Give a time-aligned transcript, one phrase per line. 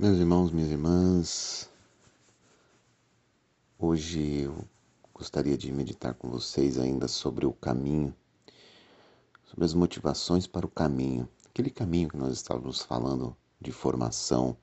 [0.00, 1.70] Meus irmãos, minhas irmãs,
[3.78, 4.64] hoje eu
[5.12, 8.16] gostaria de meditar com vocês ainda sobre o caminho,
[9.44, 14.56] sobre as motivações para o caminho, aquele caminho que nós estávamos falando de formação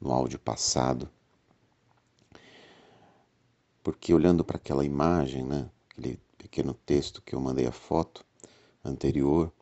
[0.00, 1.10] no áudio passado.
[3.82, 8.24] Porque olhando para aquela imagem, né, aquele pequeno texto que eu mandei a foto
[8.84, 9.52] anterior,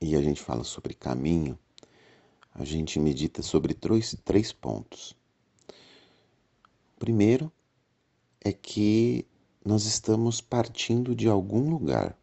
[0.00, 1.56] e a gente fala sobre caminho,
[2.58, 5.14] a gente medita sobre três, três pontos.
[6.96, 7.52] O primeiro
[8.40, 9.26] é que
[9.62, 12.16] nós estamos partindo de algum lugar.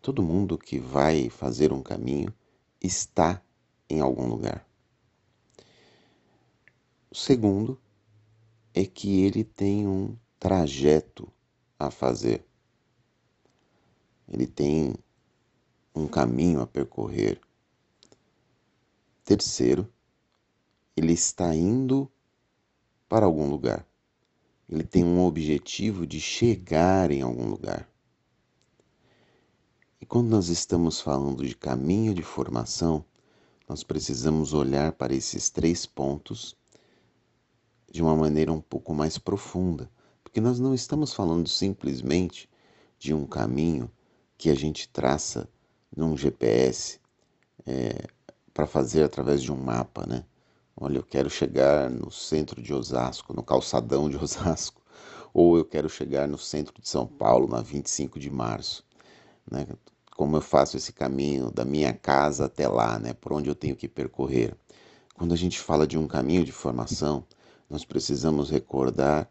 [0.00, 2.32] Todo mundo que vai fazer um caminho
[2.80, 3.42] está
[3.90, 4.64] em algum lugar.
[7.10, 7.80] O segundo
[8.72, 11.30] é que ele tem um trajeto
[11.76, 12.44] a fazer.
[14.28, 14.94] Ele tem
[15.92, 17.40] um caminho a percorrer.
[19.24, 19.88] Terceiro,
[20.96, 22.10] ele está indo
[23.08, 23.86] para algum lugar.
[24.68, 27.88] Ele tem um objetivo de chegar em algum lugar.
[30.00, 33.04] E quando nós estamos falando de caminho de formação,
[33.68, 36.56] nós precisamos olhar para esses três pontos
[37.90, 39.90] de uma maneira um pouco mais profunda,
[40.24, 42.48] porque nós não estamos falando simplesmente
[42.98, 43.90] de um caminho
[44.36, 45.48] que a gente traça
[45.94, 46.98] num GPS,
[47.66, 48.08] é,
[48.52, 50.24] para fazer através de um mapa, né?
[50.76, 54.82] Olha, eu quero chegar no centro de Osasco, no calçadão de Osasco,
[55.32, 58.84] ou eu quero chegar no centro de São Paulo, na 25 de março,
[59.50, 59.66] né?
[60.16, 63.14] Como eu faço esse caminho da minha casa até lá, né?
[63.14, 64.56] Por onde eu tenho que percorrer.
[65.14, 67.24] Quando a gente fala de um caminho de formação,
[67.68, 69.30] nós precisamos recordar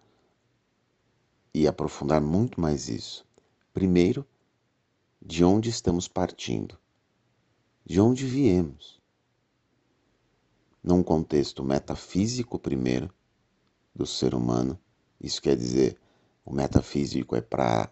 [1.54, 3.26] e aprofundar muito mais isso.
[3.74, 4.26] Primeiro,
[5.22, 6.78] de onde estamos partindo,
[7.86, 9.01] de onde viemos
[10.84, 13.14] num contexto metafísico primeiro
[13.94, 14.80] do ser humano.
[15.19, 15.97] Isso quer dizer,
[16.44, 17.92] o metafísico é para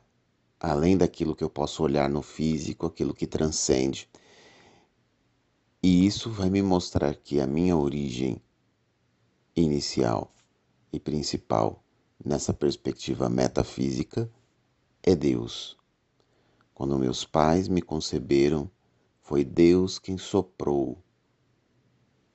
[0.59, 4.09] além daquilo que eu posso olhar no físico, aquilo que transcende.
[5.81, 8.41] E isso vai me mostrar que a minha origem
[9.55, 10.33] inicial
[10.91, 11.83] e principal
[12.23, 14.29] nessa perspectiva metafísica
[15.01, 15.77] é Deus.
[16.73, 18.69] Quando meus pais me conceberam,
[19.21, 20.97] foi Deus quem soprou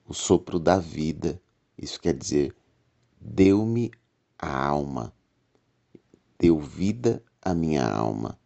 [0.07, 1.41] o sopro da vida.
[1.77, 2.55] Isso quer dizer,
[3.21, 3.91] deu-me
[4.39, 5.13] a alma,
[6.39, 8.39] deu vida à minha alma.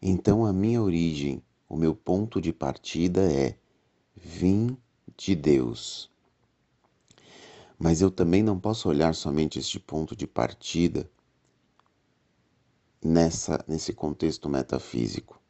[0.00, 3.56] Então a minha origem, o meu ponto de partida é
[4.16, 4.76] vim
[5.16, 6.10] de Deus.
[7.78, 11.10] Mas eu também não posso olhar somente este ponto de partida
[13.04, 15.40] nessa nesse contexto metafísico,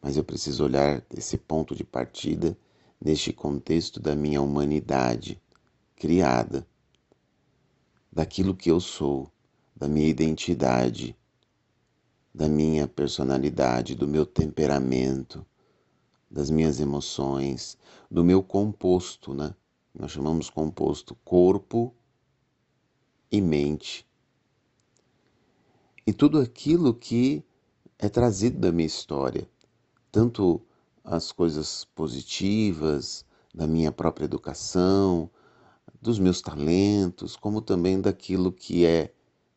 [0.00, 2.56] mas eu preciso olhar esse ponto de partida
[3.04, 5.38] neste contexto da minha humanidade
[5.94, 6.66] criada,
[8.10, 9.30] daquilo que eu sou,
[9.76, 11.14] da minha identidade,
[12.34, 15.44] da minha personalidade, do meu temperamento,
[16.30, 17.76] das minhas emoções,
[18.10, 19.54] do meu composto, né?
[19.94, 21.94] Nós chamamos composto corpo
[23.30, 24.06] e mente.
[26.06, 27.44] E tudo aquilo que
[27.98, 29.46] é trazido da minha história,
[30.10, 30.60] tanto
[31.04, 35.30] as coisas positivas da minha própria educação,
[36.00, 39.12] dos meus talentos, como também daquilo que é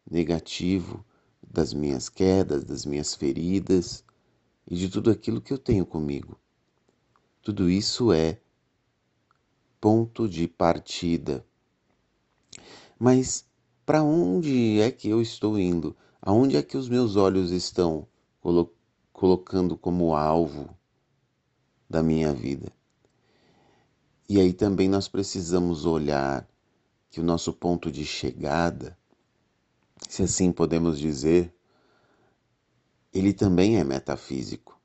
[0.09, 1.03] negativo,
[1.41, 4.03] das minhas quedas, das minhas feridas
[4.69, 6.38] e de tudo aquilo que eu tenho comigo.
[7.41, 8.40] Tudo isso é
[9.80, 11.46] ponto de partida.
[13.00, 13.46] Mas
[13.86, 15.96] para onde é que eu estou indo?
[16.22, 18.06] Aonde é que os meus olhos estão
[18.41, 18.74] colo
[19.13, 20.76] colocando como alvo
[21.90, 22.72] da minha vida.
[24.30, 26.48] E aí também nós precisamos olhar
[27.09, 28.98] que o nosso ponto de chegada,
[30.09, 31.53] se assim podemos dizer,
[33.14, 34.80] ele também é metafísico.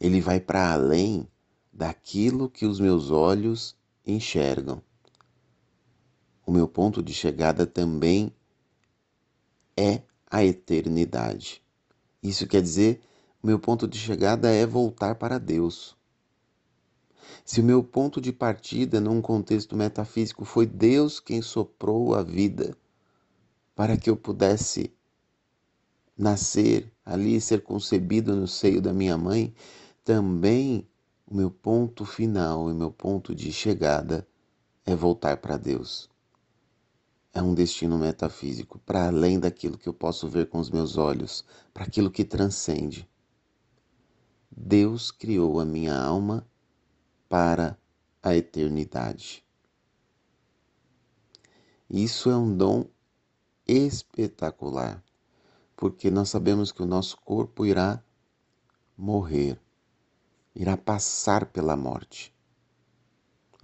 [0.00, 1.26] Ele vai para além
[1.72, 3.76] daquilo que os meus olhos
[4.06, 4.82] enxergam.
[6.46, 8.32] O meu ponto de chegada também
[9.76, 11.62] é a eternidade.
[12.22, 13.00] Isso quer dizer,
[13.42, 15.96] o meu ponto de chegada é voltar para Deus.
[17.44, 22.76] Se o meu ponto de partida num contexto metafísico foi Deus quem soprou a vida
[23.74, 24.92] para que eu pudesse
[26.16, 29.52] nascer ali, ser concebido no seio da minha mãe,
[30.04, 30.86] também
[31.26, 34.26] o meu ponto final e meu ponto de chegada
[34.86, 36.08] é voltar para Deus.
[37.32, 41.44] É um destino metafísico, para além daquilo que eu posso ver com os meus olhos,
[41.72, 43.08] para aquilo que transcende.
[44.56, 46.46] Deus criou a minha alma
[47.34, 47.76] para
[48.22, 49.44] a eternidade.
[51.90, 52.84] Isso é um dom
[53.66, 55.02] espetacular,
[55.74, 58.00] porque nós sabemos que o nosso corpo irá
[58.96, 59.60] morrer,
[60.54, 62.32] irá passar pela morte.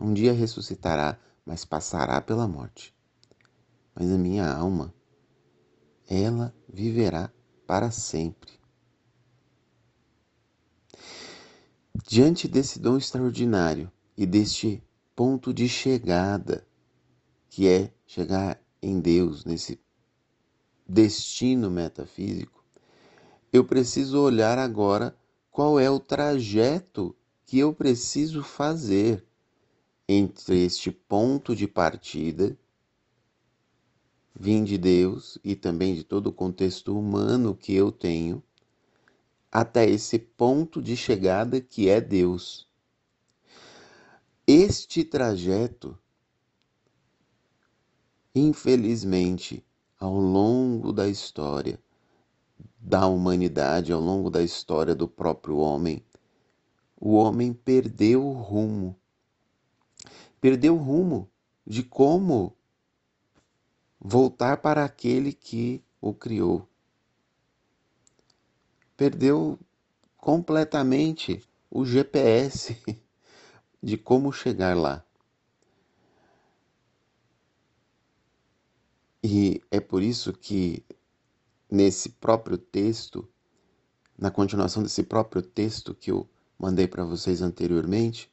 [0.01, 1.17] Um dia ressuscitará,
[1.47, 2.93] mas passará pela morte.
[3.95, 4.93] Mas a minha alma,
[6.09, 7.31] ela viverá
[7.69, 8.60] para sempre.
[12.07, 14.83] Diante desse dom extraordinário e deste
[15.15, 16.67] ponto de chegada,
[17.49, 19.79] que é chegar em Deus, nesse
[20.89, 22.65] destino metafísico,
[23.53, 25.17] eu preciso olhar agora
[25.51, 27.15] qual é o trajeto
[27.45, 29.25] que eu preciso fazer
[30.09, 32.57] entre este ponto de partida,
[34.35, 38.43] vim de Deus e também de todo o contexto humano que eu tenho,
[39.51, 42.69] até esse ponto de chegada que é Deus.
[44.47, 45.99] Este trajeto,
[48.35, 49.65] infelizmente,
[49.99, 51.81] ao longo da história
[52.79, 56.03] da humanidade, ao longo da história do próprio homem,
[56.99, 58.97] o homem perdeu o rumo.
[60.41, 61.31] Perdeu o rumo
[61.67, 62.57] de como
[64.01, 66.70] voltar para aquele que o criou
[69.01, 69.59] perdeu
[70.15, 72.77] completamente o GPS
[73.83, 75.03] de como chegar lá.
[79.25, 80.85] E é por isso que
[81.71, 83.27] nesse próprio texto,
[84.19, 88.31] na continuação desse próprio texto que eu mandei para vocês anteriormente,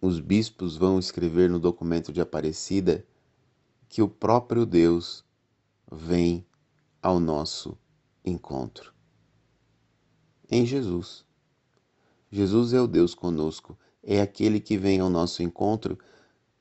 [0.00, 3.06] os bispos vão escrever no documento de Aparecida
[3.90, 5.22] que o próprio Deus
[5.92, 6.46] vem
[7.02, 7.76] ao nosso
[8.26, 8.92] encontro.
[10.50, 11.24] Em Jesus.
[12.30, 15.98] Jesus é o Deus conosco, é aquele que vem ao nosso encontro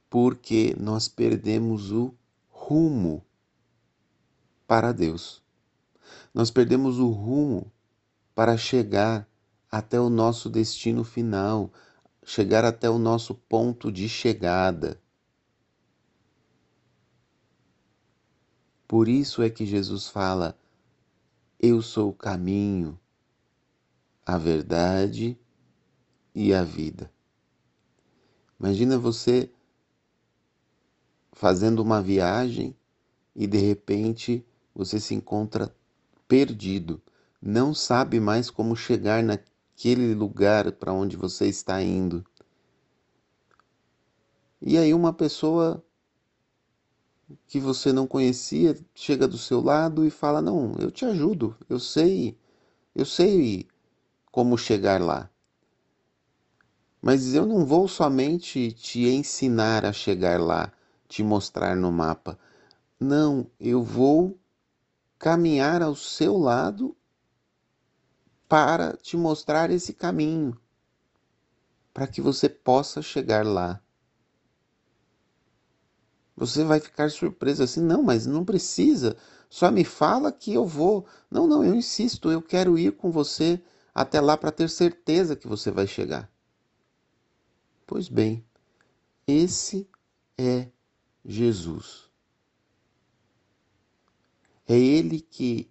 [0.09, 2.15] porque nós perdemos o
[2.47, 3.25] rumo
[4.67, 5.43] para Deus.
[6.33, 7.71] Nós perdemos o rumo
[8.33, 9.27] para chegar
[9.69, 11.71] até o nosso destino final,
[12.23, 15.01] chegar até o nosso ponto de chegada.
[18.87, 20.57] Por isso é que Jesus fala:
[21.59, 22.99] eu sou o caminho,
[24.25, 25.37] a verdade
[26.33, 27.11] e a vida.
[28.59, 29.49] Imagina você
[31.31, 32.75] fazendo uma viagem
[33.35, 35.75] e de repente você se encontra
[36.27, 37.01] perdido,
[37.41, 42.25] não sabe mais como chegar naquele lugar para onde você está indo.
[44.61, 45.85] E aí uma pessoa
[47.47, 51.55] que você não conhecia chega do seu lado e fala: "Não, eu te ajudo.
[51.69, 52.37] Eu sei,
[52.93, 53.67] eu sei
[54.31, 55.29] como chegar lá.
[57.01, 60.73] Mas eu não vou somente te ensinar a chegar lá,
[61.07, 62.37] te mostrar no mapa.
[62.99, 64.37] Não, eu vou
[65.19, 66.95] caminhar ao seu lado
[68.47, 70.59] para te mostrar esse caminho,
[71.93, 73.81] para que você possa chegar lá.
[76.35, 79.15] Você vai ficar surpreso assim, não, mas não precisa.
[79.49, 81.05] Só me fala que eu vou.
[81.31, 83.61] Não, não, eu insisto, eu quero ir com você
[83.93, 86.29] até lá para ter certeza que você vai chegar.
[87.87, 88.43] Pois bem,
[89.25, 89.87] esse
[90.37, 90.67] é
[91.23, 92.09] Jesus.
[94.67, 95.69] É Ele que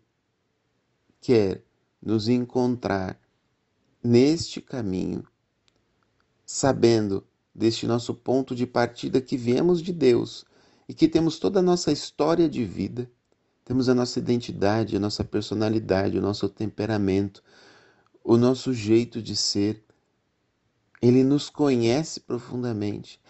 [1.20, 1.62] quer
[2.00, 3.20] nos encontrar
[4.02, 5.26] neste caminho,
[6.46, 10.46] sabendo deste nosso ponto de partida que viemos de Deus
[10.88, 13.10] e que temos toda a nossa história de vida,
[13.64, 17.42] temos a nossa identidade, a nossa personalidade, o nosso temperamento,
[18.22, 19.82] o nosso jeito de ser.
[21.00, 23.20] Ele nos conhece profundamente.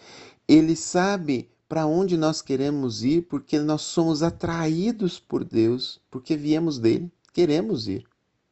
[0.47, 6.79] Ele sabe para onde nós queremos ir porque nós somos atraídos por Deus, porque viemos
[6.79, 8.05] dele, queremos ir.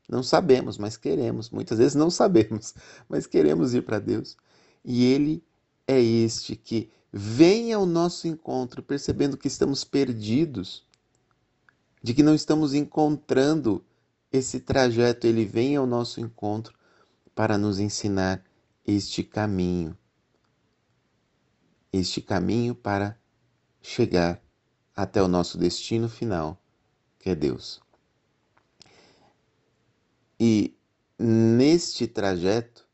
[0.09, 1.51] Não sabemos, mas queremos.
[1.51, 2.75] Muitas vezes não sabemos,
[3.09, 4.37] mas queremos ir para Deus.
[4.85, 5.43] E ele
[5.87, 10.87] é este que vem ao nosso encontro percebendo que estamos perdidos,
[12.03, 13.85] de que não estamos encontrando
[14.33, 16.75] esse trajeto, ele vem ao nosso encontro
[17.35, 18.43] para nos ensinar
[18.87, 19.97] este caminho.
[21.93, 23.19] Este caminho para
[23.83, 24.43] chegar
[24.97, 26.59] até o nosso destino final,
[27.19, 27.81] que é Deus.
[30.41, 30.75] E
[31.19, 32.87] neste trajeto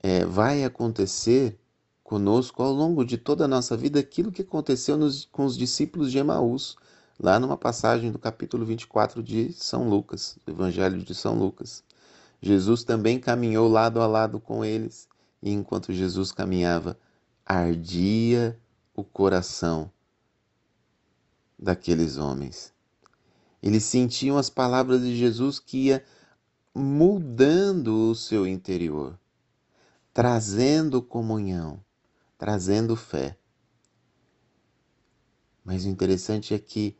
[0.00, 1.58] é, vai acontecer
[2.04, 6.12] conosco ao longo de toda a nossa vida aquilo que aconteceu nos, com os discípulos
[6.12, 6.76] de Emaús,
[7.18, 11.82] lá numa passagem do capítulo 24 de São Lucas, do Evangelho de São Lucas.
[12.42, 15.08] Jesus também caminhou lado a lado com eles,
[15.42, 16.96] e enquanto Jesus caminhava,
[17.44, 18.58] ardia
[18.94, 19.90] o coração
[21.58, 22.72] daqueles homens.
[23.62, 26.04] Eles sentiam as palavras de Jesus que ia
[26.74, 29.18] mudando o seu interior,
[30.12, 31.80] trazendo comunhão,
[32.44, 33.38] trazendo fé.
[35.64, 36.94] Mas o interessante é que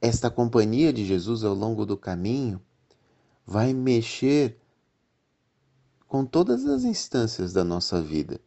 [0.00, 2.62] esta companhia de Jesus ao longo do caminho
[3.44, 4.56] vai mexer
[6.06, 8.40] com todas as instâncias da nossa vida.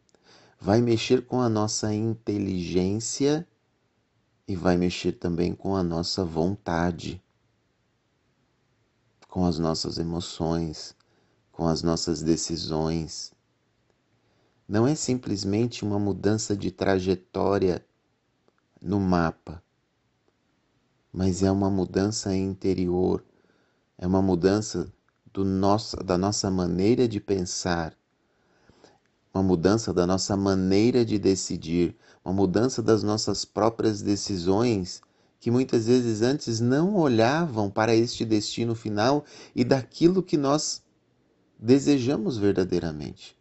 [0.58, 3.46] Vai mexer com a nossa inteligência
[4.48, 7.22] e vai mexer também com a nossa vontade,
[9.28, 10.96] com as nossas emoções,
[11.52, 13.36] com as nossas decisões.
[14.68, 17.82] Não é simplesmente uma mudança de trajetória
[18.82, 19.62] no mapa,
[21.10, 23.24] mas é uma mudança interior,
[23.96, 24.92] é uma mudança
[25.32, 27.96] do nosso, da nossa maneira de pensar,
[29.32, 35.00] uma mudança da nossa maneira de decidir, uma mudança das nossas próprias decisões
[35.40, 39.24] que muitas vezes antes não olhavam para este destino final
[39.56, 40.82] e daquilo que nós
[41.58, 43.37] desejamos verdadeiramente.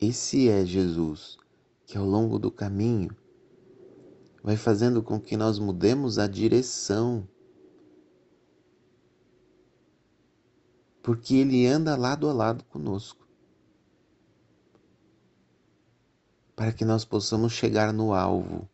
[0.00, 1.36] Esse é Jesus
[1.84, 3.14] que ao longo do caminho
[4.42, 7.28] vai fazendo com que nós mudemos a direção
[11.02, 13.28] porque Ele anda lado a lado conosco.
[16.54, 18.68] Para que nós possamos chegar no alvo,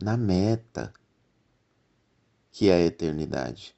[0.00, 0.92] na meta,
[2.50, 3.76] que é a eternidade.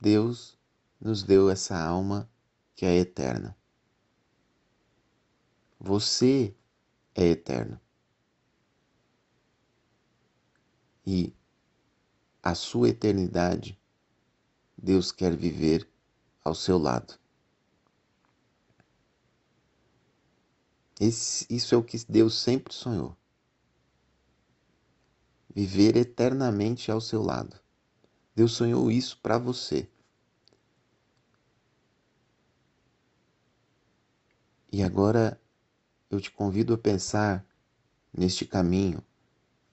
[0.00, 0.58] Deus
[1.00, 2.30] nos deu essa alma
[2.76, 3.56] que é eterna.
[5.80, 6.54] Você
[7.14, 7.80] é eterno.
[11.06, 11.34] E
[12.42, 13.80] a sua eternidade,
[14.76, 15.88] Deus quer viver
[16.44, 17.18] ao seu lado.
[21.00, 23.16] Esse, isso é o que Deus sempre sonhou.
[25.54, 27.58] Viver eternamente ao seu lado.
[28.34, 29.88] Deus sonhou isso para você.
[34.76, 35.40] E agora
[36.10, 37.42] eu te convido a pensar
[38.12, 39.02] neste caminho,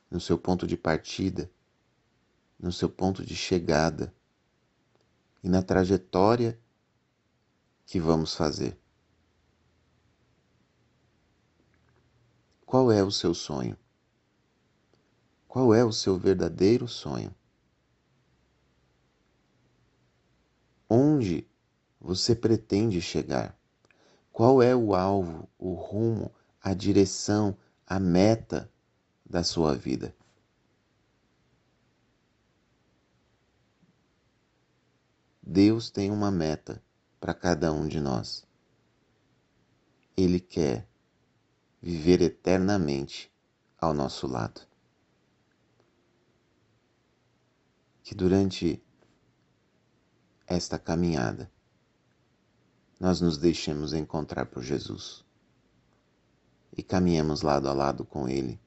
[0.10, 1.51] no seu ponto de partida
[2.57, 4.15] no seu ponto de chegada
[5.43, 6.57] e na trajetória
[7.86, 8.79] que vamos fazer.
[12.65, 13.77] Qual é o seu sonho?
[15.50, 17.36] Qual é o seu verdadeiro sonho?
[20.89, 21.45] Onde
[22.00, 23.62] você pretende chegar?
[24.33, 28.67] Qual é o alvo, o rumo, a direção, a meta
[29.23, 30.15] da sua vida?
[35.39, 36.83] Deus tem uma meta
[37.19, 38.43] para cada um de nós.
[40.17, 40.89] Ele quer
[41.79, 43.31] viver eternamente
[43.79, 44.61] ao nosso lado.
[48.01, 48.83] Que durante
[50.47, 51.51] esta caminhada
[53.03, 55.25] nós nos deixemos encontrar por Jesus
[56.72, 58.57] e caminhemos lado a lado com Ele.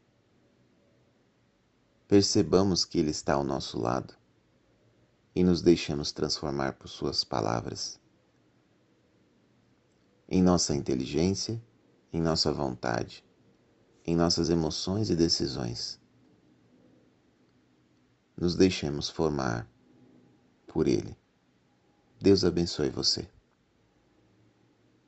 [2.07, 4.15] Percebamos que Ele está ao nosso lado
[5.35, 7.99] e nos deixemos transformar por Suas palavras.
[10.29, 11.59] Em nossa inteligência,
[12.13, 13.25] em nossa vontade,
[14.05, 15.99] em nossas emoções e decisões.
[18.37, 19.67] Nos deixemos formar
[20.67, 21.17] por Ele.
[22.21, 23.27] Deus abençoe você.